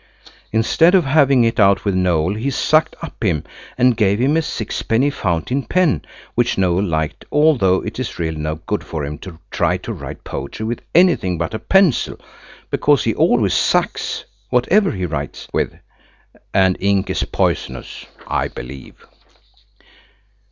[0.51, 3.43] Instead of having it out with Noël he sucked up him
[3.77, 6.01] and gave him a sixpenny fountain pen
[6.33, 10.23] which Noël liked, although it is really no good for him to try to write
[10.23, 12.19] poetry with anything but a pencil,
[12.71, 15.71] because he always sucks whatever he writes with,
[16.51, 19.05] and ink is poisonous, I believe.